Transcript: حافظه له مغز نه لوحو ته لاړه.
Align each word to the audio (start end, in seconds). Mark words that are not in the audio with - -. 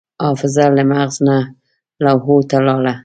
حافظه 0.23 0.65
له 0.75 0.83
مغز 0.91 1.15
نه 1.27 1.37
لوحو 2.03 2.37
ته 2.49 2.57
لاړه. 2.65 2.93